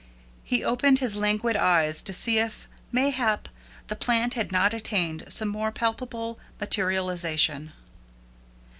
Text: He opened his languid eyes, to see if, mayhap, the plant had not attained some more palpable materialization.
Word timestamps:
He 0.43 0.63
opened 0.63 0.97
his 0.97 1.15
languid 1.15 1.55
eyes, 1.55 2.01
to 2.01 2.11
see 2.11 2.39
if, 2.39 2.67
mayhap, 2.91 3.47
the 3.85 3.95
plant 3.95 4.33
had 4.33 4.51
not 4.51 4.73
attained 4.73 5.25
some 5.29 5.49
more 5.49 5.71
palpable 5.71 6.39
materialization. 6.59 7.71